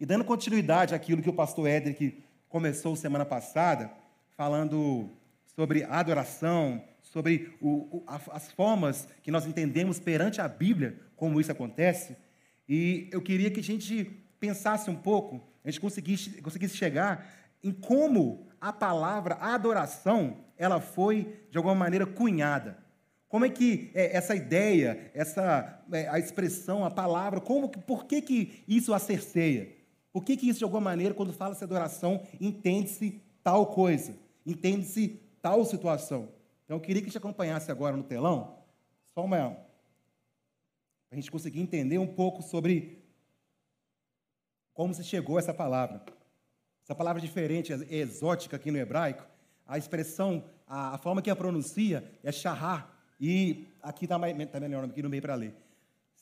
[0.00, 3.90] E dando continuidade àquilo que o pastor Edric começou semana passada,
[4.34, 5.10] falando
[5.44, 11.52] sobre adoração, sobre o, o, as formas que nós entendemos perante a Bíblia como isso
[11.52, 12.16] acontece.
[12.66, 14.04] E eu queria que a gente
[14.40, 17.30] pensasse um pouco, a gente conseguisse, conseguisse chegar
[17.62, 22.78] em como a palavra adoração ela foi de alguma maneira cunhada.
[23.28, 28.22] Como é que é, essa ideia, essa é, a expressão, a palavra, como, por que,
[28.22, 28.98] que isso a
[30.12, 35.64] Por que, que isso, de alguma maneira, quando fala-se adoração, entende-se tal coisa, entende-se tal
[35.64, 36.28] situação?
[36.64, 38.58] Então, eu queria que te acompanhasse agora no telão,
[39.14, 39.50] só uma.
[41.08, 43.04] para a gente conseguir entender um pouco sobre
[44.72, 46.02] como se chegou a essa palavra.
[46.82, 49.24] Essa palavra diferente, é exótica aqui no hebraico,
[49.66, 54.84] a expressão, a, a forma que a pronuncia é shahar, e aqui está tá melhor
[54.84, 55.54] aqui no meio para ler.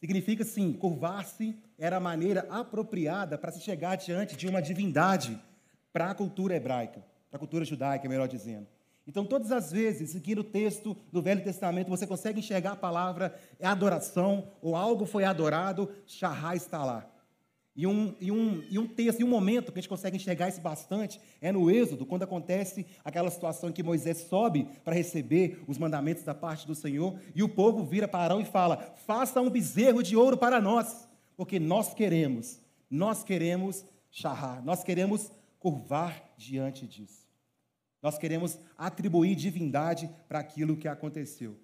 [0.01, 5.41] Significa, sim, curvar-se era a maneira apropriada para se chegar diante de uma divindade
[5.93, 8.67] para a cultura hebraica, para a cultura judaica, melhor dizendo.
[9.07, 13.35] Então, todas as vezes, aqui no texto do Velho Testamento, você consegue enxergar a palavra
[13.61, 17.11] adoração, ou algo foi adorado, Shahá está lá.
[17.79, 20.49] E um, e, um, e um texto, e um momento que a gente consegue enxergar
[20.49, 25.63] isso bastante é no Êxodo, quando acontece aquela situação em que Moisés sobe para receber
[25.69, 29.41] os mandamentos da parte do Senhor, e o povo vira para Arão e fala: faça
[29.41, 36.35] um bezerro de ouro para nós, porque nós queremos, nós queremos charrar, nós queremos curvar
[36.37, 37.29] diante disso.
[38.03, 41.57] Nós queremos atribuir divindade para aquilo que aconteceu.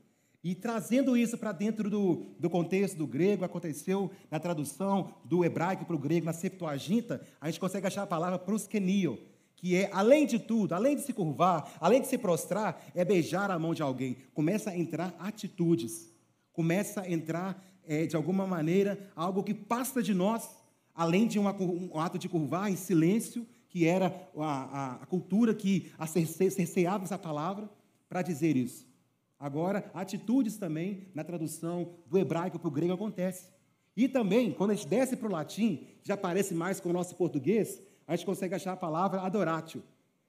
[0.44, 5.86] E trazendo isso para dentro do, do contexto do grego, aconteceu na tradução do hebraico
[5.86, 9.18] para o grego, na Septuaginta, a gente consegue achar a palavra proskenio,
[9.56, 13.50] que é, além de tudo, além de se curvar, além de se prostrar, é beijar
[13.50, 14.18] a mão de alguém.
[14.34, 16.12] Começa a entrar atitudes,
[16.52, 20.50] começa a entrar, é, de alguma maneira, algo que passa de nós,
[20.94, 25.54] além de uma, um ato de curvar em silêncio, que era a, a, a cultura
[25.54, 27.66] que cerceava essa palavra,
[28.10, 28.93] para dizer isso.
[29.44, 33.52] Agora, atitudes também, na tradução do hebraico para o grego, acontece.
[33.94, 37.14] E também, quando a gente desce para o latim, já parece mais com o nosso
[37.14, 39.82] português, a gente consegue achar a palavra adoratio,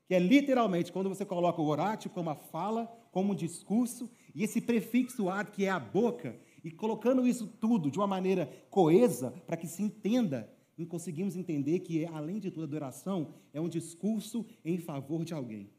[0.05, 4.43] que é literalmente quando você coloca o oratio como a fala, como um discurso, e
[4.43, 9.31] esse prefixo ad, que é a boca, e colocando isso tudo de uma maneira coesa,
[9.47, 14.45] para que se entenda, e conseguimos entender que, além de tudo, adoração é um discurso
[14.65, 15.69] em favor de alguém.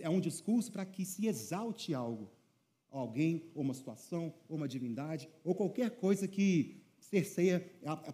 [0.00, 2.30] É um discurso para que se exalte algo
[2.90, 7.60] alguém, ou uma situação, ou uma divindade, ou qualquer coisa que cerceia,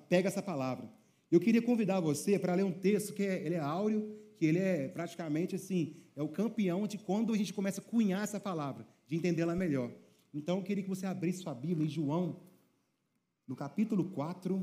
[0.09, 0.91] pega essa palavra.
[1.31, 4.59] Eu queria convidar você para ler um texto que é, ele é áureo, que ele
[4.59, 8.87] é praticamente assim, é o campeão de quando a gente começa a cunhar essa palavra,
[9.07, 9.93] de entendê-la melhor.
[10.33, 12.41] Então, eu queria que você abrisse sua Bíblia em João,
[13.47, 14.63] no capítulo 4,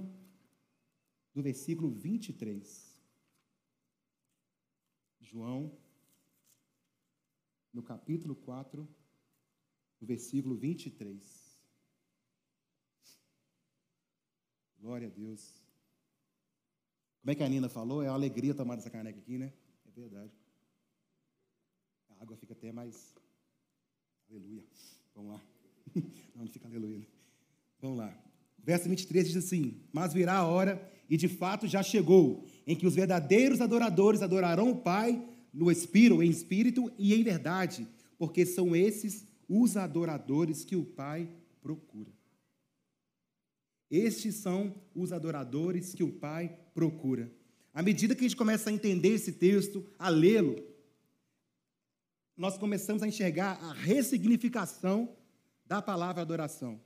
[1.33, 2.93] do versículo 23.
[5.19, 5.71] João,
[7.73, 8.87] no capítulo 4,
[10.03, 11.17] no versículo 23.
[14.77, 15.63] Glória a Deus.
[17.21, 18.03] Como é que a Nina falou?
[18.03, 19.53] É uma alegria tomar essa caneca aqui, né?
[19.87, 20.33] É verdade.
[22.09, 23.15] A água fica até mais.
[24.29, 24.65] Aleluia.
[25.15, 25.41] Vamos lá.
[26.35, 26.99] Não, não fica aleluia.
[26.99, 27.05] Né?
[27.79, 28.13] Vamos lá.
[28.57, 32.87] Verso 23 diz assim: Mas virá a hora, e de fato já chegou, em que
[32.87, 37.87] os verdadeiros adoradores adorarão o Pai no Espírito, em espírito e em verdade,
[38.17, 41.29] porque são esses os adoradores que o Pai
[41.61, 42.11] procura.
[43.89, 47.31] Estes são os adoradores que o Pai procura.
[47.73, 50.55] À medida que a gente começa a entender esse texto, a lê-lo,
[52.35, 55.15] nós começamos a enxergar a ressignificação
[55.65, 56.79] da palavra adoração.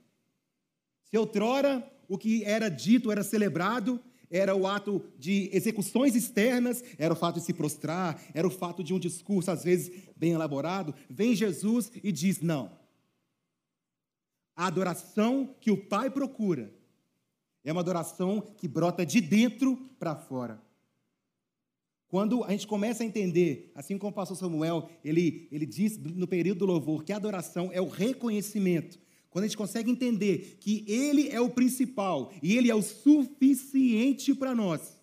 [1.04, 7.12] Se outrora o que era dito era celebrado, era o ato de execuções externas, era
[7.12, 10.94] o fato de se prostrar, era o fato de um discurso, às vezes, bem elaborado.
[11.08, 12.70] Vem Jesus e diz: não.
[14.54, 16.72] A adoração que o Pai procura
[17.64, 20.60] é uma adoração que brota de dentro para fora.
[22.08, 26.26] Quando a gente começa a entender, assim como o pastor Samuel, ele, ele diz no
[26.26, 28.98] período do louvor, que a adoração é o reconhecimento
[29.30, 34.34] quando a gente consegue entender que Ele é o principal e Ele é o suficiente
[34.34, 34.98] para nós.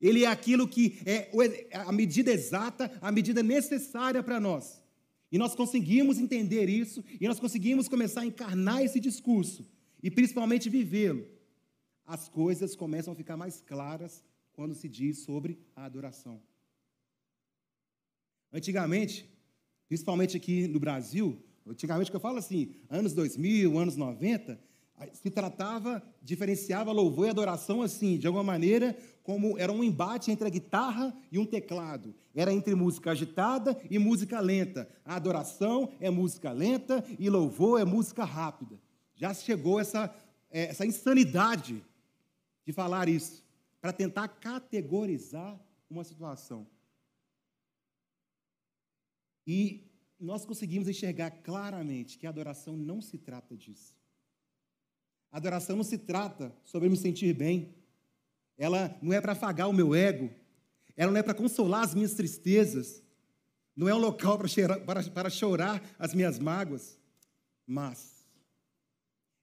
[0.00, 1.30] Ele é aquilo que é
[1.72, 4.80] a medida exata, a medida necessária para nós.
[5.30, 9.68] E nós conseguimos entender isso, e nós conseguimos começar a encarnar esse discurso,
[10.02, 11.26] e principalmente vivê-lo.
[12.06, 16.40] As coisas começam a ficar mais claras quando se diz sobre a adoração.
[18.50, 19.28] Antigamente,
[19.86, 21.38] principalmente aqui no Brasil,
[21.70, 24.58] Antigamente, que eu falo assim, anos 2000, anos 90,
[25.12, 30.46] se tratava, diferenciava louvor e adoração assim, de alguma maneira, como era um embate entre
[30.46, 32.14] a guitarra e um teclado.
[32.34, 34.88] Era entre música agitada e música lenta.
[35.04, 38.80] A adoração é música lenta e louvor é música rápida.
[39.14, 40.14] Já chegou essa,
[40.50, 41.84] é, essa insanidade
[42.64, 43.44] de falar isso,
[43.80, 46.66] para tentar categorizar uma situação.
[49.46, 49.87] E
[50.18, 53.96] nós conseguimos enxergar claramente que a adoração não se trata disso.
[55.30, 57.74] A adoração não se trata sobre me sentir bem.
[58.56, 60.30] Ela não é para afagar o meu ego.
[60.96, 63.02] Ela não é para consolar as minhas tristezas.
[63.76, 66.98] Não é um local para chorar, para, para chorar as minhas mágoas.
[67.64, 68.26] Mas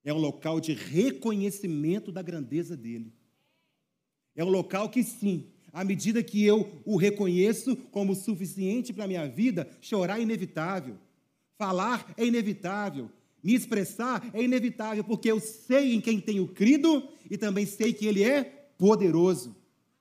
[0.04, 3.14] é um local de reconhecimento da grandeza dele.
[4.36, 9.08] É um local que, sim, à medida que eu o reconheço como suficiente para a
[9.08, 10.98] minha vida, chorar é inevitável,
[11.58, 13.12] falar é inevitável,
[13.44, 18.06] me expressar é inevitável, porque eu sei em quem tenho crido e também sei que
[18.06, 18.46] Ele é
[18.78, 19.54] poderoso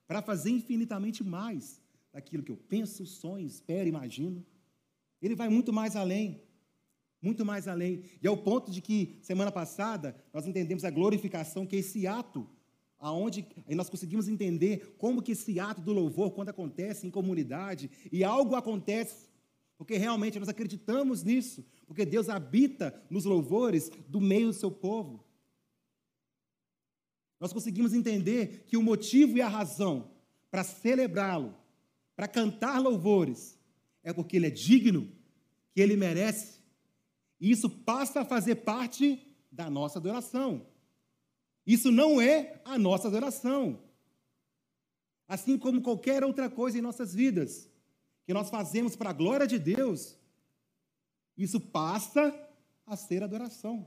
[0.07, 1.83] para fazer infinitamente mais
[2.13, 4.47] daquilo que eu penso, sonho, espero, imagino.
[5.21, 6.41] Ele vai muito mais além,
[7.21, 8.05] muito mais além.
[8.23, 12.49] E ao ponto de que, semana passada, nós entendemos a glorificação, que é esse ato
[13.05, 18.25] aonde nós conseguimos entender como que esse ato do louvor, quando acontece em comunidade, e
[18.25, 19.29] algo acontece,
[19.77, 25.23] porque realmente nós acreditamos nisso, porque Deus habita nos louvores do meio do seu povo.
[27.39, 30.11] Nós conseguimos entender que o motivo e a razão
[30.51, 31.55] para celebrá-lo,
[32.17, 33.59] para cantar louvores,
[34.03, 35.13] é porque ele é digno,
[35.75, 36.59] que ele merece.
[37.39, 39.21] E isso passa a fazer parte
[39.53, 40.67] da nossa adoração.
[41.67, 43.83] Isso não é a nossa adoração.
[45.27, 47.69] Assim como qualquer outra coisa em nossas vidas,
[48.27, 50.17] que nós fazemos para a glória de Deus,
[51.37, 52.35] isso passa
[52.87, 53.87] a ser adoração.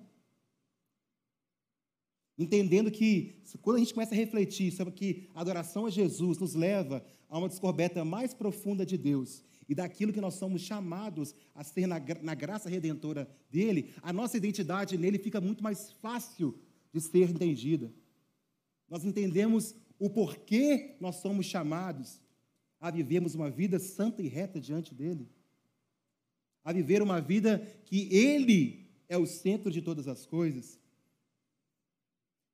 [2.38, 6.54] Entendendo que, quando a gente começa a refletir sobre que a adoração a Jesus nos
[6.54, 11.64] leva a uma descoberta mais profunda de Deus e daquilo que nós somos chamados a
[11.64, 16.58] ser na, na graça redentora dele, a nossa identidade nele fica muito mais fácil
[16.98, 17.94] de ser entendida.
[18.90, 22.20] Nós entendemos o porquê nós somos chamados
[22.80, 25.28] a vivermos uma vida santa e reta diante dele,
[26.64, 30.80] a viver uma vida que ele é o centro de todas as coisas.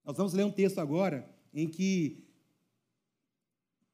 [0.05, 2.23] Nós vamos ler um texto agora em que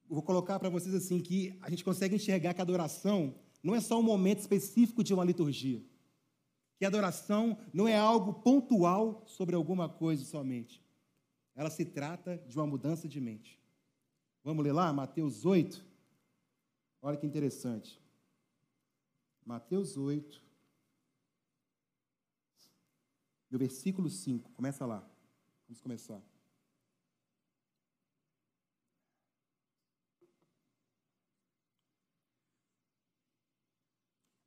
[0.08, 3.82] vou colocar para vocês assim que a gente consegue enxergar que a adoração não é
[3.82, 5.84] só um momento específico de uma liturgia
[6.80, 10.82] que adoração não é algo pontual sobre alguma coisa somente.
[11.54, 13.60] Ela se trata de uma mudança de mente.
[14.42, 15.86] Vamos ler lá, Mateus 8.
[17.02, 18.02] Olha que interessante.
[19.46, 20.42] Mateus 8,
[23.52, 24.50] no versículo 5.
[24.52, 25.06] Começa lá.
[25.68, 26.22] Vamos começar.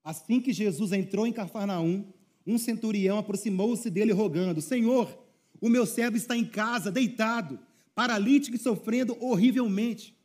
[0.02, 2.10] Assim que Jesus entrou em Cafarnaum,
[2.46, 5.18] um centurião aproximou-se dele rogando: Senhor,
[5.60, 7.58] o meu servo está em casa, deitado,
[7.94, 10.16] paralítico e sofrendo horrivelmente.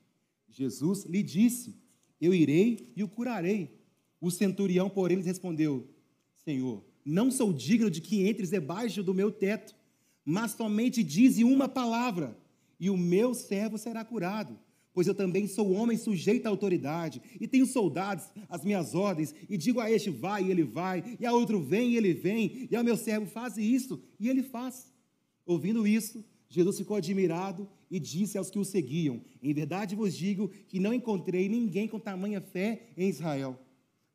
[0.49, 1.75] Jesus lhe disse:
[2.19, 3.77] Eu irei e o curarei.
[4.19, 5.87] O centurião, porém, lhe respondeu:
[6.43, 9.75] Senhor, não sou digno de que entres debaixo do meu teto,
[10.25, 12.37] mas somente dize uma palavra,
[12.79, 14.57] e o meu servo será curado
[14.97, 19.55] pois eu também sou homem sujeito à autoridade, e tenho soldados às minhas ordens, e
[19.55, 22.75] digo a este vai e ele vai, e a outro vem e ele vem, e
[22.75, 24.91] ao meu servo faz isso e ele faz.
[25.45, 30.49] Ouvindo isso, Jesus ficou admirado e disse aos que o seguiam: Em verdade vos digo
[30.67, 33.55] que não encontrei ninguém com tamanha fé em Israel.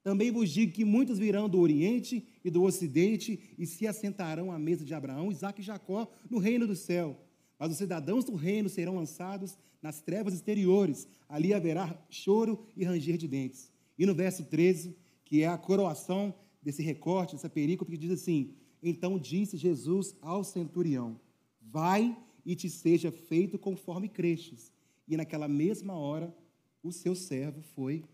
[0.03, 4.59] Também vos digo que muitos virão do Oriente e do Ocidente e se assentarão à
[4.59, 7.17] mesa de Abraão, Isaac e Jacó no reino do céu.
[7.57, 11.09] Mas os cidadãos do reino serão lançados nas trevas exteriores.
[11.29, 13.71] Ali haverá choro e ranger de dentes.
[13.99, 18.55] E no verso 13, que é a coroação desse recorte, dessa perícope, que diz assim:
[18.83, 21.21] Então disse Jesus ao centurião:
[21.61, 24.73] Vai e te seja feito conforme crestes.
[25.09, 26.35] E naquela mesma hora,
[26.83, 28.05] o seu servo foi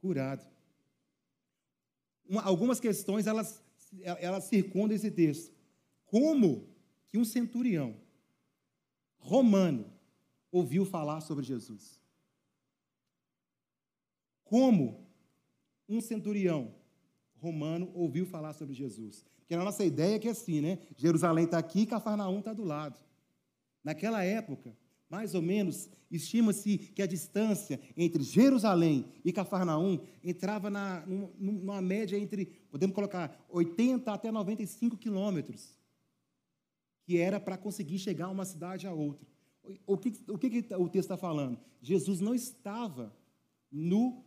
[0.00, 0.46] curado.
[2.28, 3.62] Uma, algumas questões elas,
[4.02, 5.52] elas circundam esse texto.
[6.06, 6.68] Como
[7.10, 7.96] que um centurião
[9.18, 9.97] romano
[10.50, 12.00] ouviu falar sobre Jesus?
[14.44, 15.06] Como
[15.88, 16.74] um centurião
[17.36, 19.24] romano ouviu falar sobre Jesus?
[19.38, 20.78] Porque a nossa ideia é que é assim, né?
[20.96, 22.98] Jerusalém está aqui, Cafarnaum está do lado.
[23.82, 24.76] Naquela época,
[25.08, 32.18] mais ou menos, estima-se que a distância entre Jerusalém e Cafarnaum entrava na, numa média
[32.18, 35.78] entre, podemos colocar, 80 até 95 quilômetros
[37.08, 39.26] que era para conseguir chegar uma cidade a outra.
[39.86, 41.58] O que o, que o texto está falando?
[41.80, 43.14] Jesus não estava
[43.70, 44.24] no,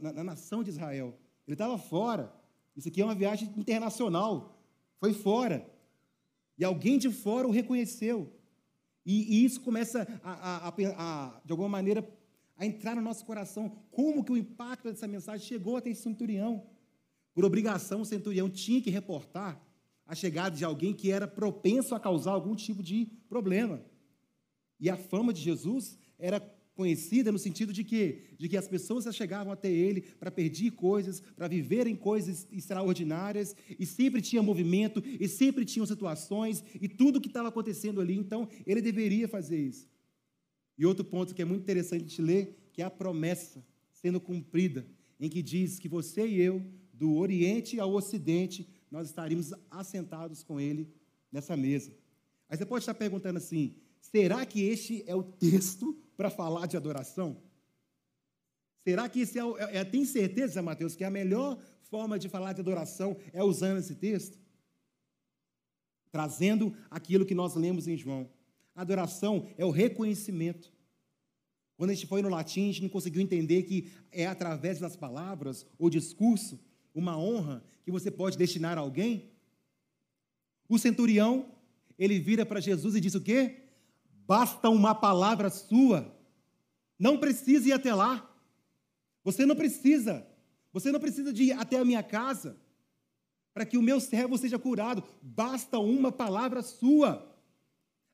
[0.00, 1.18] na, na nação de Israel.
[1.46, 2.32] Ele estava fora.
[2.76, 4.62] Isso aqui é uma viagem internacional.
[4.98, 5.68] Foi fora.
[6.58, 8.32] E alguém de fora o reconheceu.
[9.04, 12.08] E, e isso começa, a, a, a, de alguma maneira,
[12.56, 13.70] a entrar no nosso coração.
[13.90, 16.66] Como que o impacto dessa mensagem chegou até esse centurião?
[17.34, 19.60] Por obrigação, o centurião tinha que reportar
[20.06, 23.82] a chegada de alguém que era propenso a causar algum tipo de problema.
[24.82, 26.40] E a fama de Jesus era
[26.74, 31.20] conhecida no sentido de que, de que as pessoas chegavam até ele para pedir coisas,
[31.20, 37.28] para viverem coisas extraordinárias, e sempre tinha movimento, e sempre tinham situações, e tudo que
[37.28, 39.88] estava acontecendo ali, então ele deveria fazer isso.
[40.76, 44.84] E outro ponto que é muito interessante de ler, que é a promessa sendo cumprida,
[45.20, 46.60] em que diz que você e eu,
[46.92, 50.88] do Oriente ao Ocidente, nós estaríamos assentados com ele
[51.30, 51.92] nessa mesa.
[52.48, 56.76] Aí você pode estar perguntando assim: será que este é o texto para falar de
[56.76, 57.40] adoração?
[58.84, 62.52] Será que esse é, é, é tem certeza, Mateus, que a melhor forma de falar
[62.52, 64.38] de adoração é usando esse texto?
[66.10, 68.28] Trazendo aquilo que nós lemos em João.
[68.74, 70.72] Adoração é o reconhecimento.
[71.76, 74.96] Quando a gente foi no latim, a gente não conseguiu entender que é através das
[74.96, 76.60] palavras ou discurso
[76.94, 79.30] uma honra que você pode destinar a alguém.
[80.68, 81.54] O centurião,
[81.98, 83.61] ele vira para Jesus e diz o quê?
[84.26, 86.14] Basta uma palavra sua.
[86.98, 88.30] Não precisa ir até lá.
[89.24, 90.26] Você não precisa.
[90.72, 92.56] Você não precisa de ir até a minha casa
[93.52, 95.04] para que o meu servo seja curado.
[95.20, 97.30] Basta uma palavra sua.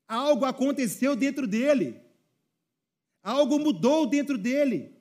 [0.06, 2.00] Algo aconteceu dentro dele.
[3.22, 4.96] Algo mudou dentro dele.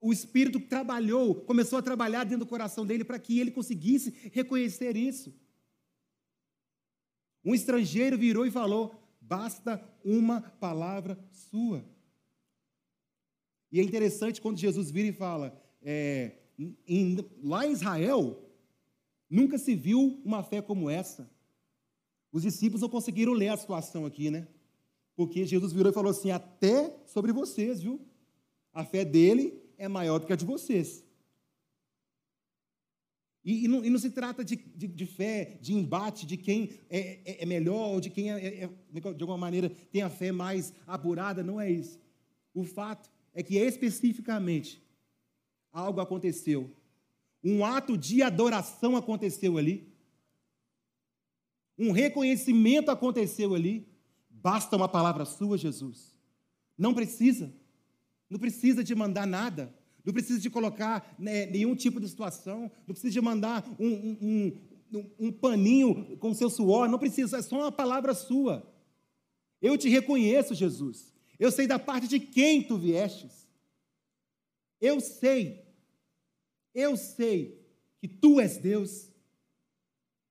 [0.00, 4.96] O Espírito trabalhou, começou a trabalhar dentro do coração dele para que ele conseguisse reconhecer
[4.96, 5.34] isso.
[7.46, 11.84] Um estrangeiro virou e falou: basta uma palavra sua.
[13.70, 16.32] E é interessante quando Jesus vira e fala: é,
[16.88, 18.36] em, lá em Israel,
[19.30, 21.30] nunca se viu uma fé como essa.
[22.32, 24.48] Os discípulos não conseguiram ler a situação aqui, né?
[25.14, 28.00] Porque Jesus virou e falou assim: até sobre vocês, viu?
[28.72, 31.05] A fé dele é maior do que a de vocês.
[33.46, 36.72] E, e, não, e não, se trata de, de, de, fé, de embate, de quem
[36.90, 38.68] é, é, é melhor, ou de quem, é, é, é
[39.00, 41.96] de alguma maneira, tem a fé mais apurada, não é isso.
[42.52, 44.82] O fato é que especificamente
[45.72, 46.74] algo aconteceu.
[47.44, 49.94] Um ato de adoração aconteceu ali.
[51.78, 53.86] Um reconhecimento aconteceu ali.
[54.28, 56.18] Basta uma palavra sua, Jesus.
[56.76, 57.54] Não precisa.
[58.28, 59.72] Não precisa de mandar nada.
[60.06, 62.70] Não precisa de colocar né, nenhum tipo de situação.
[62.86, 64.60] Não precisa de mandar um, um,
[64.92, 66.88] um, um paninho com seu suor.
[66.88, 67.38] Não precisa.
[67.38, 68.72] É só uma palavra sua.
[69.60, 71.12] Eu te reconheço, Jesus.
[71.40, 73.48] Eu sei da parte de quem tu viestes.
[74.80, 75.66] Eu sei.
[76.72, 77.60] Eu sei
[77.98, 79.10] que tu és Deus.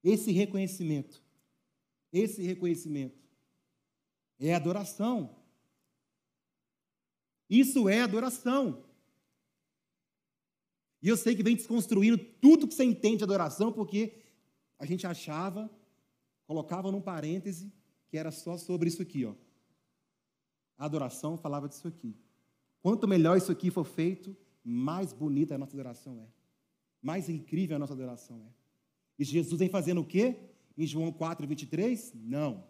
[0.01, 1.21] Esse reconhecimento.
[2.13, 3.19] Esse reconhecimento
[4.39, 5.35] é adoração.
[7.49, 8.84] Isso é adoração.
[11.05, 14.23] E eu sei que vem desconstruindo tudo que você entende de adoração, porque
[14.79, 15.69] a gente achava,
[16.47, 17.71] colocava num parêntese,
[18.07, 19.35] que era só sobre isso aqui, ó.
[20.75, 22.17] A adoração falava disso aqui.
[22.81, 26.27] Quanto melhor isso aqui for feito, mais bonita a nossa adoração é.
[27.03, 28.49] Mais incrível a nossa adoração é.
[29.19, 30.39] E Jesus vem fazendo o quê?
[30.75, 32.13] Em João 4, 23?
[32.15, 32.63] Não.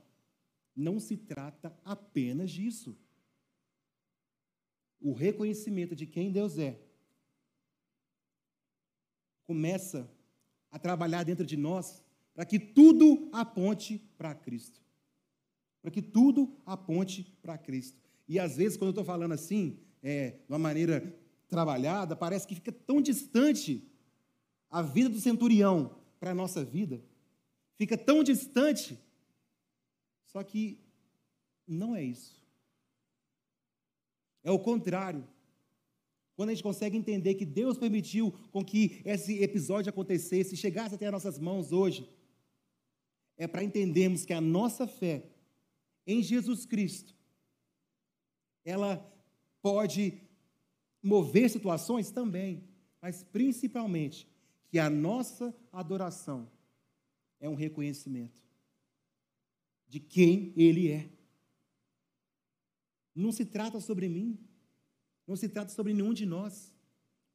[0.75, 2.97] Não se trata apenas disso
[4.99, 6.84] o reconhecimento de quem Deus é,
[9.45, 10.09] começa
[10.71, 14.81] a trabalhar dentro de nós para que tudo aponte para Cristo.
[15.81, 17.97] Para que tudo aponte para Cristo.
[18.27, 21.15] E às vezes, quando eu estou falando assim, é, de uma maneira
[21.47, 23.87] trabalhada, parece que fica tão distante
[24.69, 27.01] a vida do centurião para a nossa vida.
[27.77, 28.99] Fica tão distante.
[30.25, 30.79] Só que
[31.67, 32.43] não é isso.
[34.43, 35.25] É o contrário.
[36.35, 41.05] Quando a gente consegue entender que Deus permitiu com que esse episódio acontecesse, chegasse até
[41.05, 42.09] as nossas mãos hoje,
[43.37, 45.29] é para entendermos que a nossa fé
[46.05, 47.15] em Jesus Cristo,
[48.63, 48.97] ela
[49.61, 50.21] pode
[51.01, 52.63] mover situações também,
[53.01, 54.27] mas principalmente
[54.67, 56.49] que a nossa adoração
[57.39, 58.43] é um reconhecimento
[59.87, 61.09] de quem Ele é.
[63.13, 64.37] Não se trata sobre mim.
[65.27, 66.73] Não se trata sobre nenhum de nós.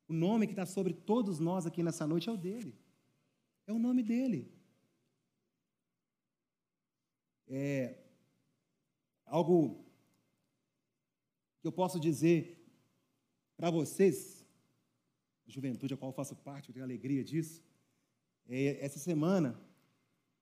[0.09, 2.78] O nome que está sobre todos nós aqui nessa noite é o dele.
[3.66, 4.52] É o nome dele.
[7.49, 8.00] É,
[9.30, 9.87] Algo
[11.61, 12.40] que eu posso dizer
[13.56, 14.44] para vocês,
[15.47, 17.62] juventude a qual faço parte, eu tenho alegria disso.
[18.49, 19.56] É, essa semana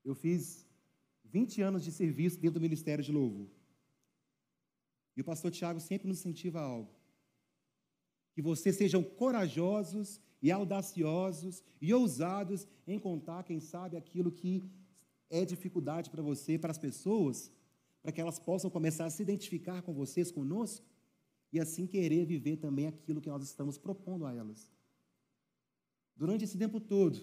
[0.02, 0.66] eu fiz
[1.22, 3.50] 20 anos de serviço dentro do Ministério de Louvor.
[5.14, 6.97] E o pastor Tiago sempre nos incentiva a algo.
[8.38, 14.62] Que vocês sejam corajosos e audaciosos e ousados em contar, quem sabe, aquilo que
[15.28, 17.50] é dificuldade para você, para as pessoas,
[18.00, 20.86] para que elas possam começar a se identificar com vocês, conosco,
[21.52, 24.70] e assim querer viver também aquilo que nós estamos propondo a elas.
[26.14, 27.18] Durante esse tempo todo,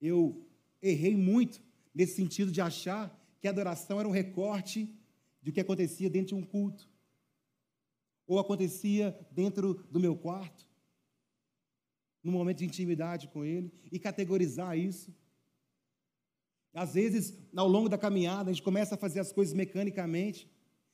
[0.00, 0.46] eu
[0.80, 1.60] errei muito
[1.92, 3.04] nesse sentido de achar
[3.40, 4.96] que a adoração era um recorte
[5.42, 6.88] do que acontecia dentro de um culto,
[8.28, 10.68] ou acontecia dentro do meu quarto,
[12.22, 15.12] no momento de intimidade com Ele, e categorizar isso.
[16.74, 20.46] Às vezes, ao longo da caminhada, a gente começa a fazer as coisas mecanicamente,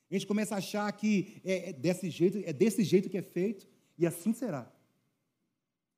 [0.08, 3.22] a gente começa a achar que é, é desse jeito, é desse jeito que é
[3.22, 3.66] feito,
[3.98, 4.72] e assim será.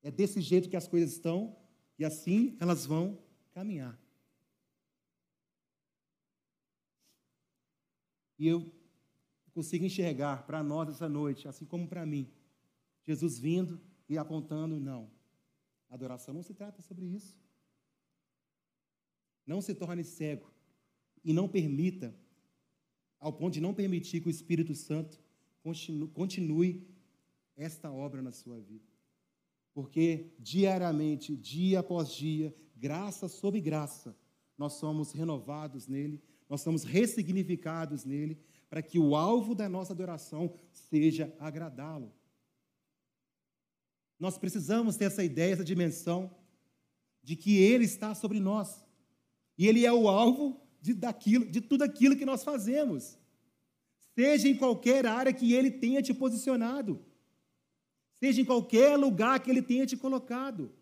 [0.03, 1.55] É desse jeito que as coisas estão,
[1.99, 3.19] e assim elas vão
[3.53, 4.01] caminhar.
[8.39, 8.71] E eu
[9.57, 12.31] consigo enxergar para nós essa noite, assim como para mim,
[13.03, 15.11] Jesus vindo e apontando, não.
[15.89, 17.41] Adoração não se trata sobre isso.
[19.47, 20.53] Não se torne cego
[21.25, 22.15] e não permita,
[23.19, 25.19] ao ponto de não permitir que o Espírito Santo
[25.63, 26.87] continue, continue
[27.57, 28.85] esta obra na sua vida.
[29.73, 34.15] Porque diariamente, dia após dia, graça sobre graça,
[34.59, 40.53] nós somos renovados nele, nós somos ressignificados nele, para que o alvo da nossa adoração
[40.73, 42.13] seja agradá-lo.
[44.19, 46.35] Nós precisamos ter essa ideia, essa dimensão
[47.23, 48.85] de que Ele está sobre nós.
[49.59, 53.19] E Ele é o alvo de, daquilo, de tudo aquilo que nós fazemos.
[54.15, 57.05] Seja em qualquer área que Ele tenha te posicionado.
[58.15, 60.73] Seja em qualquer lugar que Ele tenha te colocado.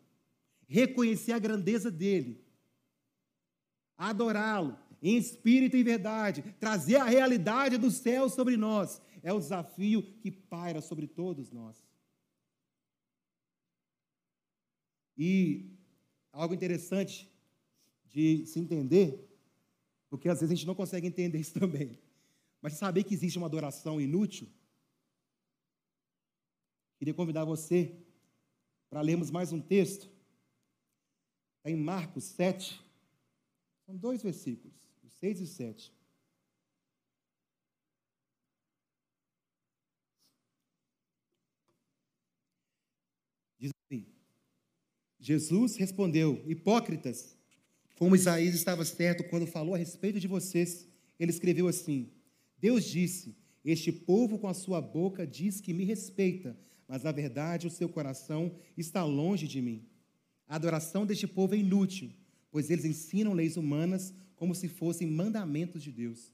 [0.67, 2.45] Reconhecer a grandeza dEle.
[3.97, 6.43] Adorá-lo em espírito e verdade.
[6.59, 9.03] Trazer a realidade do céu sobre nós.
[9.23, 11.77] É o desafio que paira sobre todos nós.
[15.17, 15.71] E
[16.33, 17.31] algo interessante
[18.07, 19.29] de se entender,
[20.09, 21.99] porque às vezes a gente não consegue entender isso também,
[22.61, 24.49] mas saber que existe uma adoração inútil,
[26.99, 27.95] queria convidar você
[28.89, 30.09] para lermos mais um texto,
[31.59, 32.81] está em Marcos 7,
[33.87, 34.84] são dois versículos, os
[35.25, 35.93] 6 e 7.
[45.19, 47.35] Jesus respondeu: Hipócritas,
[47.97, 50.87] como Isaías estava certo quando falou a respeito de vocês,
[51.19, 52.11] ele escreveu assim:
[52.59, 53.35] Deus disse:
[53.65, 56.55] Este povo com a sua boca diz que me respeita,
[56.87, 59.89] mas na verdade o seu coração está longe de mim.
[60.47, 62.13] A adoração deste povo é inútil,
[62.51, 64.13] pois eles ensinam leis humanas
[64.45, 66.31] como se fossem mandamentos de Deus.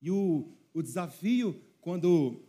[0.00, 2.40] E o, o desafio, quando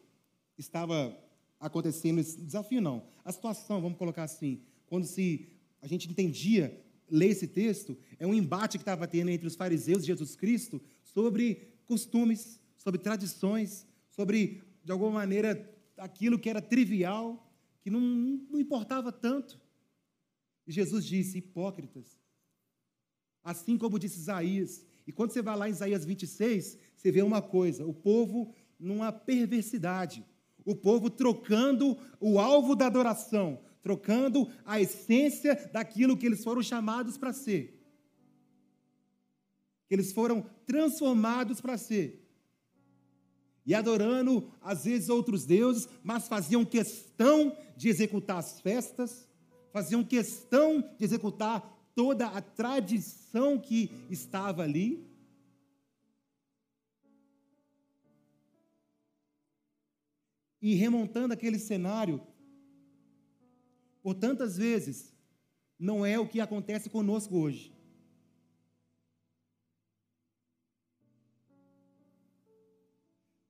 [0.55, 1.17] estava
[1.59, 5.49] acontecendo esse desafio não, a situação, vamos colocar assim, quando se
[5.81, 10.03] a gente entendia ler esse texto, é um embate que estava tendo entre os fariseus
[10.03, 17.51] e Jesus Cristo sobre costumes, sobre tradições, sobre de alguma maneira aquilo que era trivial,
[17.81, 19.59] que não, não importava tanto.
[20.67, 22.23] E Jesus disse: hipócritas,
[23.45, 24.83] assim como disse Isaías.
[25.07, 29.13] E quando você vai lá em Isaías 26, você vê uma coisa: o povo numa
[29.13, 30.25] perversidade
[30.65, 37.17] o povo trocando o alvo da adoração, trocando a essência daquilo que eles foram chamados
[37.17, 37.79] para ser.
[39.87, 42.23] Que eles foram transformados para ser.
[43.63, 49.27] E adorando, às vezes, outros deuses, mas faziam questão de executar as festas,
[49.71, 55.15] faziam questão de executar toda a tradição que estava ali.
[60.65, 62.19] e remontando aquele cenário,
[64.01, 65.13] por tantas vezes,
[65.77, 67.71] não é o que acontece conosco hoje.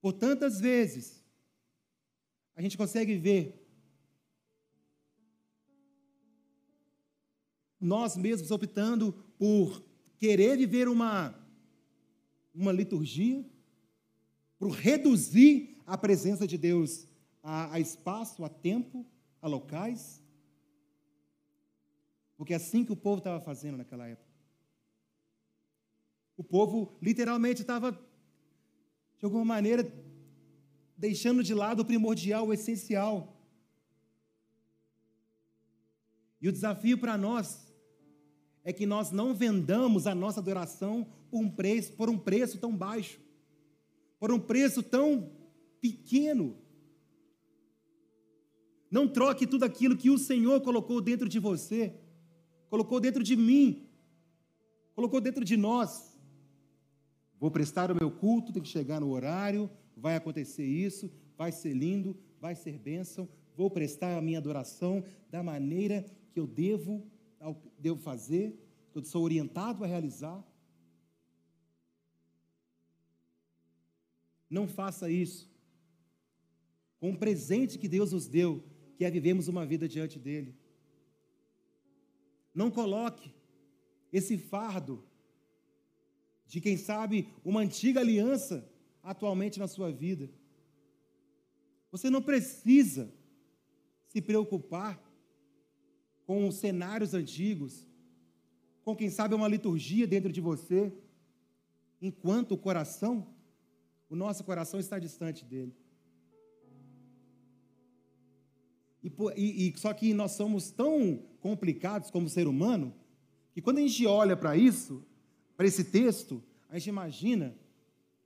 [0.01, 1.23] Por tantas vezes,
[2.53, 3.64] a gente consegue ver
[7.85, 9.83] nós mesmos optando por
[10.17, 11.35] querer viver uma,
[12.53, 13.45] uma liturgia,
[14.57, 17.07] por reduzir a presença de Deus
[17.43, 19.05] a, a espaço, a tempo,
[19.39, 20.21] a locais.
[22.35, 24.33] Porque é assim que o povo estava fazendo naquela época.
[26.35, 29.89] O povo literalmente estava de alguma maneira,
[30.97, 33.39] deixando de lado o primordial, o essencial.
[36.41, 37.64] E o desafio para nós
[38.65, 42.75] é que nós não vendamos a nossa adoração por um preço, por um preço tão
[42.75, 43.19] baixo,
[44.19, 45.31] por um preço tão
[45.79, 46.57] pequeno.
[48.89, 51.93] Não troque tudo aquilo que o Senhor colocou dentro de você,
[52.67, 53.87] colocou dentro de mim,
[54.95, 56.17] colocou dentro de nós.
[57.39, 61.73] Vou prestar o meu culto, tem que chegar no horário, vai acontecer isso, vai ser
[61.73, 67.05] lindo, vai ser bênção, vou prestar a minha adoração da maneira que eu devo,
[67.77, 68.59] devo fazer,
[68.91, 70.43] que eu sou orientado a realizar.
[74.49, 75.51] Não faça isso.
[76.99, 78.63] Com o presente que Deus nos deu,
[78.97, 80.55] que é vivemos uma vida diante dele.
[82.53, 83.33] Não coloque
[84.11, 85.03] esse fardo
[86.47, 88.69] de quem sabe uma antiga aliança
[89.03, 90.29] atualmente na sua vida.
[91.91, 93.13] Você não precisa
[94.07, 95.01] se preocupar
[96.25, 97.87] com cenários antigos,
[98.83, 100.91] com quem sabe uma liturgia dentro de você,
[102.01, 103.27] enquanto o coração,
[104.09, 105.73] o nosso coração está distante dele.
[109.03, 112.93] E, e, e, só que nós somos tão complicados como ser humano,
[113.53, 115.05] que quando a gente olha para isso,
[115.55, 117.55] para esse texto, a gente imagina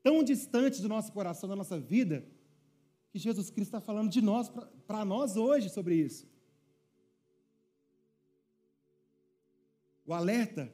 [0.01, 2.25] tão distante do nosso coração, da nossa vida,
[3.11, 4.49] que Jesus Cristo está falando de nós,
[4.87, 6.25] para nós hoje sobre isso.
[10.09, 10.73] O alerta,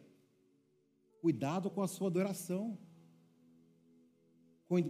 [1.19, 2.77] cuidado com a sua adoração.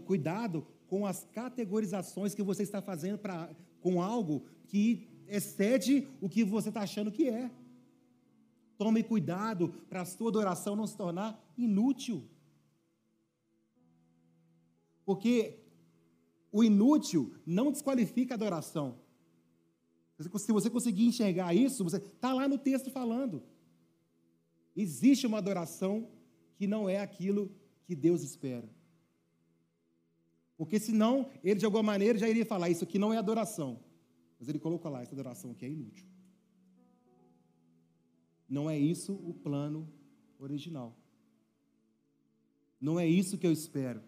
[0.06, 3.50] Cuidado com as categorizações que você está fazendo para
[3.82, 7.50] com algo que excede o que você está achando que é.
[8.78, 12.30] Tome cuidado para a sua adoração não se tornar inútil.
[15.04, 15.58] Porque
[16.52, 19.00] o inútil não desqualifica a adoração.
[20.38, 23.42] Se você conseguir enxergar isso, você está lá no texto falando.
[24.76, 26.10] Existe uma adoração
[26.56, 27.52] que não é aquilo
[27.86, 28.70] que Deus espera.
[30.58, 33.80] Porque senão, ele de alguma maneira já iria falar, isso aqui não é adoração.
[34.40, 36.06] Mas ele colocou lá, essa adoração aqui é inútil.
[38.48, 39.88] Não é isso o plano
[40.40, 40.96] original.
[42.80, 44.02] Não é isso que eu espero.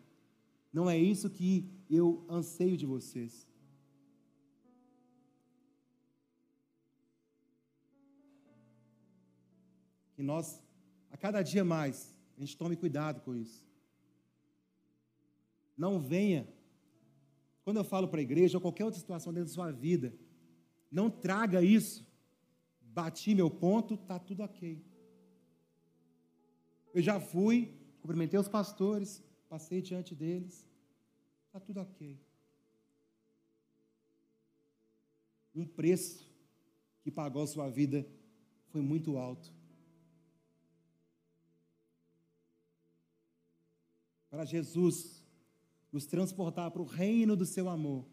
[0.71, 3.47] Não é isso que eu anseio de vocês.
[10.17, 10.61] Que nós,
[11.09, 13.65] a cada dia mais, a gente tome cuidado com isso.
[15.77, 16.45] Não venha
[17.67, 20.13] quando eu falo para a igreja ou qualquer outra situação dentro da sua vida,
[20.89, 22.07] não traga isso.
[22.81, 24.81] Bati meu ponto, está tudo ok.
[26.93, 30.65] Eu já fui, cumprimentei os pastores, passei diante deles,
[31.45, 32.17] está tudo ok.
[35.53, 36.25] Um preço
[37.01, 38.07] que pagou a sua vida
[38.69, 39.51] foi muito alto.
[44.37, 45.25] Para Jesus
[45.91, 48.05] nos transportar para o reino do seu amor,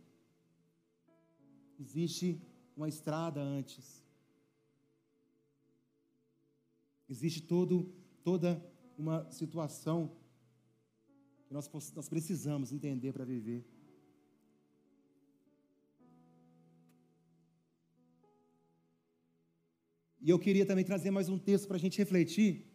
[1.79, 2.41] existe
[2.75, 4.03] uma estrada antes.
[7.11, 8.59] Existe todo, toda
[8.97, 10.17] uma situação
[11.47, 13.63] que nós, nós precisamos entender para viver.
[20.23, 22.67] E eu queria também trazer mais um texto para a gente refletir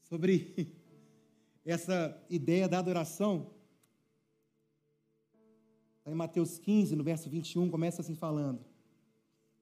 [0.00, 0.75] sobre
[1.66, 3.50] essa ideia da adoração.
[5.98, 8.64] Está em Mateus 15, no verso 21, começa assim falando.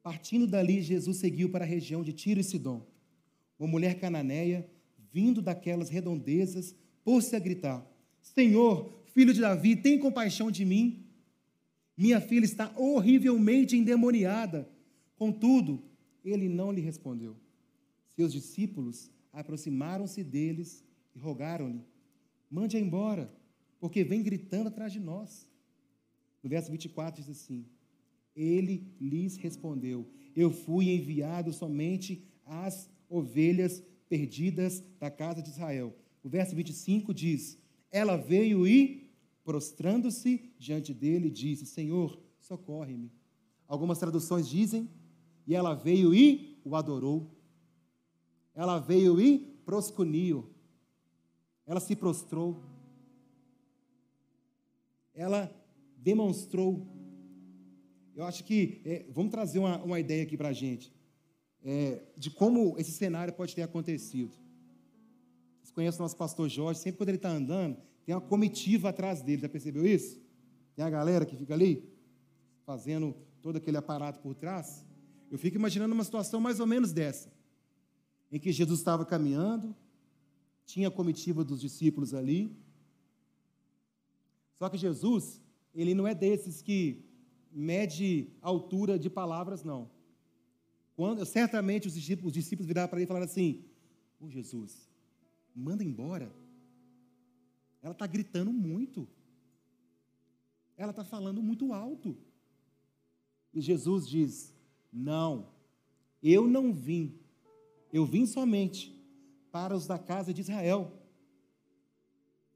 [0.02, 2.86] Partindo dali, Jesus seguiu para a região de Tiro e Sidom.
[3.58, 4.68] Uma mulher cananeia,
[5.10, 7.90] vindo daquelas redondezas, pôs-se a gritar:
[8.20, 11.06] Senhor, filho de Davi, tem compaixão de mim.
[11.96, 14.68] Minha filha está horrivelmente endemoniada.
[15.16, 15.82] Contudo,
[16.22, 17.36] ele não lhe respondeu.
[18.08, 21.93] Seus discípulos aproximaram-se deles e rogaram-lhe:
[22.50, 23.32] Mande-a embora,
[23.80, 25.48] porque vem gritando atrás de nós.
[26.42, 27.66] No verso 24 diz assim:
[28.34, 35.94] Ele lhes respondeu: Eu fui enviado somente às ovelhas perdidas da casa de Israel.
[36.22, 37.58] O verso 25 diz:
[37.90, 39.10] Ela veio e,
[39.44, 43.10] prostrando-se diante dele, disse: Senhor, socorre-me.
[43.66, 44.88] Algumas traduções dizem:
[45.46, 47.30] E ela veio e o adorou.
[48.54, 50.53] Ela veio e proscuniu.
[51.66, 52.62] Ela se prostrou.
[55.14, 55.50] Ela
[55.96, 56.86] demonstrou.
[58.14, 60.92] Eu acho que, é, vamos trazer uma, uma ideia aqui para a gente,
[61.62, 64.32] é, de como esse cenário pode ter acontecido.
[65.60, 69.22] Vocês conhecem o nosso pastor Jorge, sempre quando ele está andando, tem uma comitiva atrás
[69.22, 69.42] dele.
[69.42, 70.20] Já percebeu isso?
[70.76, 71.88] Tem a galera que fica ali,
[72.64, 74.84] fazendo todo aquele aparato por trás.
[75.30, 77.32] Eu fico imaginando uma situação mais ou menos dessa,
[78.30, 79.74] em que Jesus estava caminhando,
[80.64, 82.56] tinha a comitiva dos discípulos ali.
[84.58, 85.40] Só que Jesus,
[85.74, 87.04] ele não é desses que
[87.52, 89.90] mede altura de palavras, não.
[90.96, 93.64] Quando, certamente os discípulos, os discípulos viraram para ele e falaram assim:
[94.20, 94.88] Ô oh, Jesus,
[95.54, 96.32] manda embora.
[97.82, 99.08] Ela está gritando muito.
[100.76, 102.16] Ela está falando muito alto.
[103.52, 104.54] E Jesus diz:
[104.92, 105.48] Não,
[106.22, 107.18] eu não vim.
[107.92, 108.93] Eu vim somente
[109.54, 110.90] para os da casa de Israel.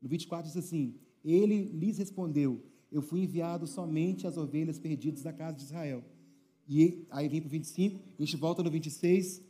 [0.02, 5.32] No 24 diz assim: Ele lhes respondeu: Eu fui enviado somente às ovelhas perdidas da
[5.32, 6.02] casa de Israel.
[6.68, 9.40] E aí vem para o 25, a gente volta no 26.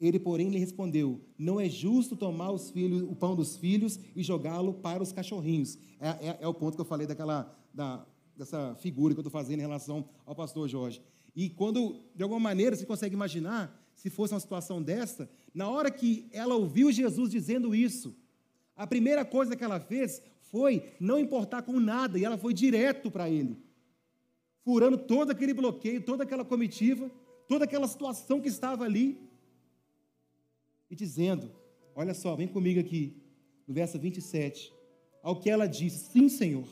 [0.00, 4.22] Ele, porém, lhe respondeu: Não é justo tomar os filhos, o pão dos filhos e
[4.24, 5.78] jogá-lo para os cachorrinhos.
[6.00, 8.04] É, é, é, o ponto que eu falei daquela, da,
[8.36, 11.00] dessa figura que eu estou fazendo em relação ao pastor Jorge.
[11.34, 15.90] E quando, de alguma maneira, você consegue imaginar, se fosse uma situação dessa, na hora
[15.90, 18.16] que ela ouviu Jesus dizendo isso,
[18.76, 23.10] a primeira coisa que ela fez foi não importar com nada, e ela foi direto
[23.10, 23.56] para ele
[24.62, 27.10] furando todo aquele bloqueio, toda aquela comitiva,
[27.48, 29.18] toda aquela situação que estava ali,
[30.90, 31.50] e dizendo:
[31.94, 33.22] Olha só, vem comigo aqui,
[33.66, 34.72] no verso 27.
[35.22, 36.68] Ao que ela disse: Sim, Senhor,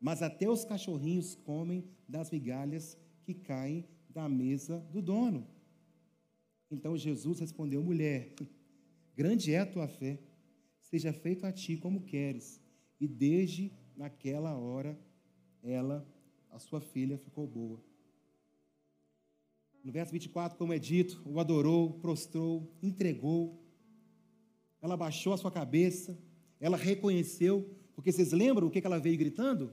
[0.00, 5.46] mas até os cachorrinhos comem das migalhas que caem da mesa do dono.
[6.74, 8.34] Então Jesus respondeu: Mulher,
[9.16, 10.18] grande é a tua fé,
[10.80, 12.60] seja feito a ti como queres.
[13.00, 14.98] E desde naquela hora
[15.62, 16.06] ela
[16.50, 17.82] a sua filha ficou boa.
[19.84, 23.62] No verso 24, como é dito, o adorou, prostrou, entregou.
[24.80, 26.18] Ela baixou a sua cabeça,
[26.58, 29.72] ela reconheceu, porque vocês lembram o que ela veio gritando?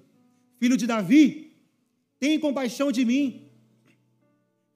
[0.58, 1.56] Filho de Davi,
[2.20, 3.50] tenha compaixão de mim.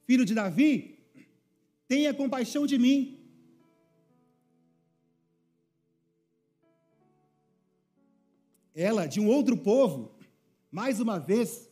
[0.05, 0.94] Filho de Davi,
[1.87, 3.19] tenha compaixão de mim.
[8.73, 10.17] Ela, de um outro povo,
[10.71, 11.69] mais uma vez,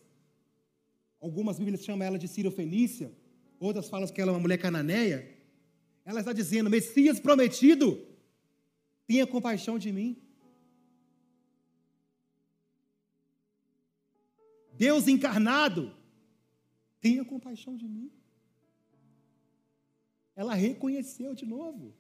[1.24, 3.10] Algumas Bíblias chamam ela de Sírio-Fenícia,
[3.58, 5.20] outras falam que ela é uma mulher cananeia.
[6.04, 8.06] Ela está dizendo: Messias prometido,
[9.08, 10.22] tenha compaixão de mim.
[14.74, 15.96] Deus encarnado,
[17.00, 18.12] tenha compaixão de mim.
[20.36, 21.94] Ela reconheceu de novo.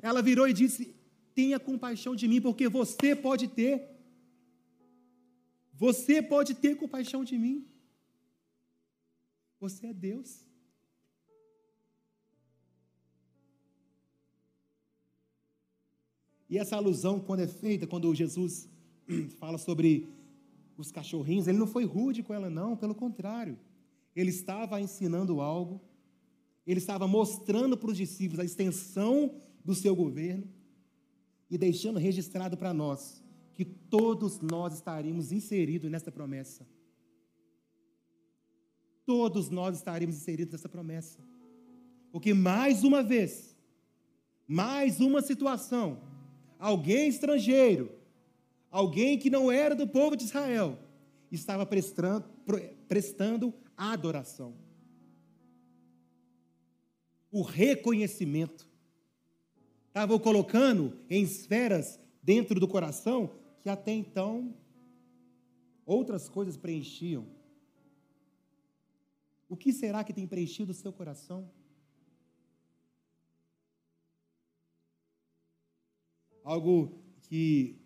[0.00, 0.94] Ela virou e disse:
[1.34, 3.88] Tenha compaixão de mim, porque você pode ter.
[5.72, 7.66] Você pode ter compaixão de mim.
[9.60, 10.44] Você é Deus.
[16.52, 18.68] E essa alusão, quando é feita, quando Jesus
[19.40, 20.06] fala sobre
[20.76, 23.58] os cachorrinhos, ele não foi rude com ela, não, pelo contrário.
[24.14, 25.80] Ele estava ensinando algo,
[26.66, 30.48] ele estava mostrando para os discípulos a extensão do seu governo
[31.50, 33.22] e deixando registrado para nós
[33.52, 36.66] que todos nós estaríamos inseridos nessa promessa.
[39.04, 41.18] Todos nós estaríamos inseridos nessa promessa.
[42.10, 43.56] Porque mais uma vez,
[44.46, 46.00] mais uma situação,
[46.58, 47.90] alguém estrangeiro,
[48.70, 50.78] alguém que não era do povo de Israel,
[51.30, 52.24] estava prestando,
[52.88, 54.54] prestando adoração.
[57.32, 58.70] O reconhecimento.
[59.88, 64.54] Estava colocando em esferas dentro do coração que até então
[65.84, 67.26] outras coisas preenchiam.
[69.48, 71.50] O que será que tem preenchido o seu coração?
[76.44, 77.78] Algo que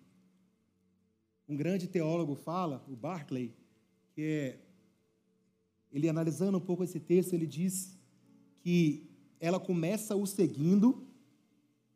[1.49, 3.55] um grande teólogo fala, o Barclay,
[4.13, 4.61] que é,
[5.93, 7.97] ele analisando um pouco esse texto, ele diz
[8.61, 9.06] que
[9.41, 11.07] ela começa o seguindo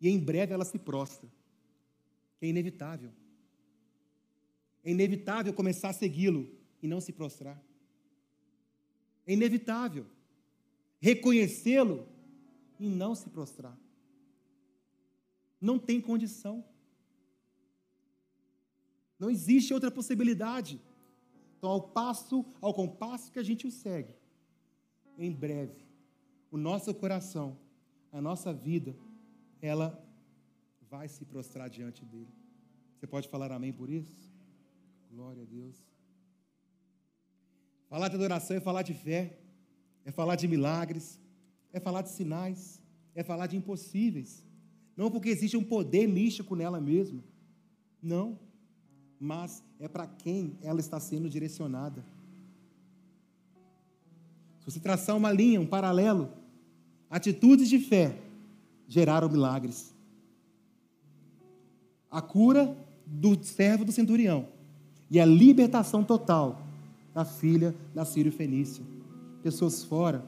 [0.01, 1.29] e em breve ela se prostra.
[2.41, 3.13] É inevitável.
[4.83, 6.51] É inevitável começar a segui-lo
[6.83, 7.63] e não se prostrar.
[9.27, 10.07] É inevitável
[11.01, 12.07] reconhecê-lo
[12.79, 13.79] e não se prostrar.
[15.61, 16.65] Não tem condição.
[19.19, 20.81] Não existe outra possibilidade.
[21.59, 24.15] Então, ao passo, ao compasso que a gente o segue,
[25.19, 25.90] em breve,
[26.51, 27.57] o nosso coração,
[28.13, 28.95] a nossa vida,
[29.63, 29.89] ela
[30.91, 32.35] vai se prostrar diante dele.
[32.97, 34.13] Você pode falar amém por isso?
[35.11, 35.77] Glória a Deus.
[37.89, 39.39] Falar de adoração é falar de fé,
[40.05, 41.21] é falar de milagres,
[41.73, 42.81] é falar de sinais,
[43.15, 44.45] é falar de impossíveis.
[44.97, 47.23] Não porque existe um poder místico nela mesma,
[48.03, 48.39] Não.
[49.23, 52.03] Mas é para quem ela está sendo direcionada.
[54.61, 56.40] Se você traçar uma linha, um paralelo,
[57.11, 58.17] atitudes de fé
[58.87, 59.93] geraram milagres.
[62.11, 64.47] A cura do servo do centurião
[65.11, 66.63] e a libertação total
[67.13, 68.85] da filha da Sírio Fenícia.
[69.43, 70.25] Pessoas fora.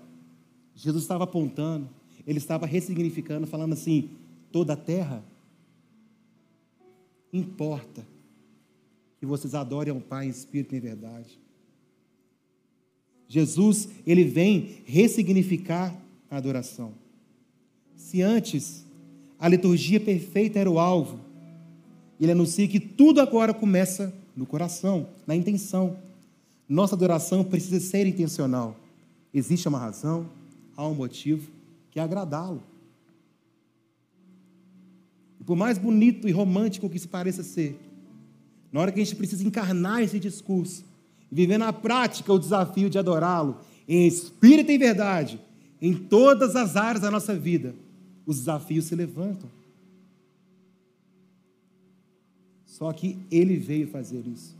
[0.75, 1.89] Jesus estava apontando,
[2.27, 4.11] ele estava ressignificando, falando assim:
[4.51, 5.23] toda a terra
[7.33, 8.05] importa
[9.21, 11.41] que vocês adorem ao Pai em espírito e em verdade.
[13.29, 15.97] Jesus, ele vem ressignificar
[16.35, 16.95] a adoração.
[17.95, 18.85] Se antes
[19.39, 21.21] a liturgia perfeita era o alvo,
[22.21, 25.97] ele anuncia que tudo agora começa no coração, na intenção.
[26.69, 28.77] Nossa adoração precisa ser intencional.
[29.35, 30.27] Existe uma razão,
[30.77, 31.51] há um motivo,
[31.91, 32.63] que é agradá-lo.
[35.41, 37.79] E por mais bonito e romântico que isso pareça ser,
[38.73, 40.85] na hora que a gente precisa encarnar esse discurso
[41.33, 43.57] viver na prática o desafio de adorá-lo
[43.89, 45.41] em espírito e em verdade,
[45.83, 47.75] em todas as áreas da nossa vida,
[48.25, 49.51] os desafios se levantam.
[52.65, 54.57] Só que ele veio fazer isso.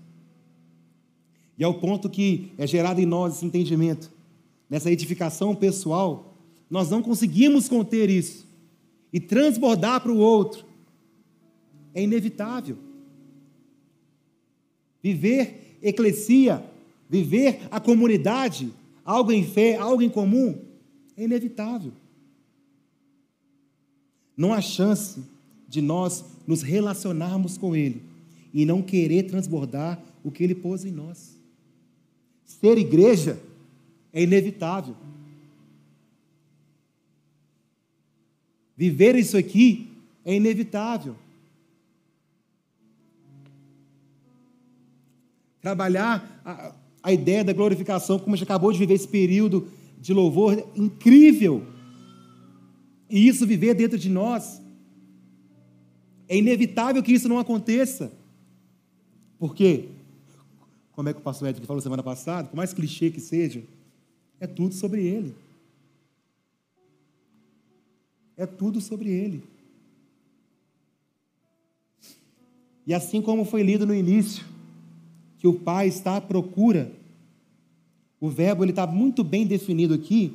[1.57, 4.11] E ao ponto que é gerado em nós esse entendimento,
[4.69, 6.35] nessa edificação pessoal,
[6.69, 8.45] nós não conseguimos conter isso
[9.13, 10.65] e transbordar para o outro.
[11.95, 12.77] É inevitável.
[15.01, 16.65] Viver eclesia,
[17.09, 18.73] viver a comunidade,
[19.05, 20.72] algo em fé, algo em comum,
[21.17, 21.93] é inevitável.
[24.37, 25.23] Não há chance
[25.69, 28.03] de nós nos relacionarmos com Ele
[28.53, 31.37] e não querer transbordar o que Ele pôs em nós.
[32.45, 33.41] Ser igreja
[34.13, 34.97] é inevitável.
[38.77, 39.91] Viver isso aqui
[40.25, 41.17] é inevitável.
[45.61, 49.69] Trabalhar a, a ideia da glorificação, como a gente acabou de viver esse período
[50.03, 51.65] de louvor incrível.
[53.09, 54.61] E isso viver dentro de nós.
[56.29, 58.13] É inevitável que isso não aconteça.
[59.39, 59.89] Por quê?
[60.91, 63.63] Como é que o pastor Edson falou semana passada, por mais clichê que seja,
[64.41, 65.37] é tudo sobre ele.
[68.37, 69.45] É tudo sobre ele.
[72.85, 74.45] E assim como foi lido no início,
[75.39, 76.91] que o Pai está à procura,
[78.23, 80.33] o verbo está muito bem definido aqui,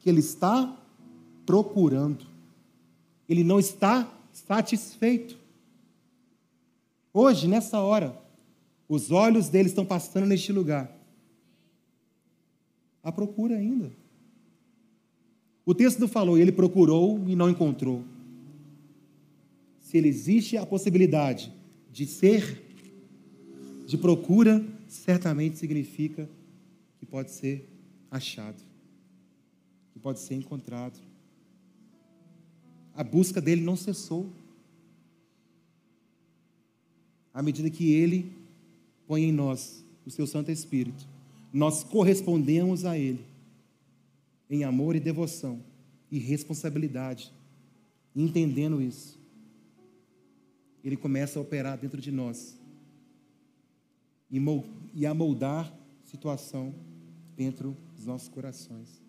[0.00, 0.76] que ele está
[1.46, 2.26] procurando.
[3.28, 5.38] Ele não está satisfeito.
[7.14, 8.20] Hoje, nessa hora,
[8.88, 10.92] os olhos dele estão passando neste lugar.
[13.04, 13.92] A procura ainda.
[15.64, 18.02] O texto falou, ele procurou e não encontrou.
[19.78, 21.52] Se ele existe a possibilidade
[21.92, 22.64] de ser,
[23.86, 26.28] de procura, certamente significa
[26.98, 27.68] que pode ser
[28.10, 28.62] achado,
[29.92, 30.98] que pode ser encontrado.
[32.94, 34.32] A busca dele não cessou.
[37.32, 38.32] À medida que ele
[39.06, 41.06] põe em nós o seu Santo Espírito,
[41.52, 43.24] nós correspondemos a ele
[44.50, 45.62] em amor e devoção
[46.10, 47.32] e responsabilidade.
[48.16, 49.18] Entendendo isso,
[50.82, 52.58] ele começa a operar dentro de nós
[54.94, 55.72] e a moldar
[56.04, 56.74] situação
[57.38, 59.00] dentro dos nossos corações.